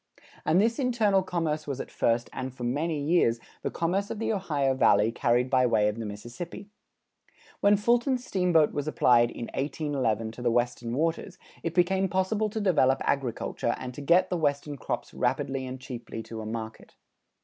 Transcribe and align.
And 0.47 0.59
this 0.59 0.79
internal 0.79 1.21
commerce 1.21 1.67
was 1.67 1.79
at 1.79 1.91
first, 1.91 2.27
and 2.33 2.51
for 2.51 2.63
many 2.63 2.99
years, 2.99 3.39
the 3.61 3.69
commerce 3.69 4.09
of 4.09 4.17
the 4.17 4.33
Ohio 4.33 4.73
Valley 4.73 5.11
carried 5.11 5.47
by 5.47 5.67
way 5.67 5.87
of 5.87 5.99
the 5.99 6.07
Mississippi. 6.07 6.71
When 7.59 7.77
Fulton's 7.77 8.25
steamboat 8.25 8.73
was 8.73 8.87
applied 8.87 9.29
in 9.29 9.45
1811 9.53 10.31
to 10.31 10.41
the 10.41 10.49
Western 10.49 10.95
Waters, 10.95 11.37
it 11.61 11.75
became 11.75 12.09
possible 12.09 12.49
to 12.49 12.59
develop 12.59 12.99
agriculture 13.05 13.75
and 13.77 13.93
to 13.93 14.01
get 14.01 14.31
the 14.31 14.37
Western 14.37 14.75
crops 14.75 15.13
rapidly 15.13 15.67
and 15.67 15.79
cheaply 15.79 16.23
to 16.23 16.41
a 16.41 16.47
market. 16.47 16.95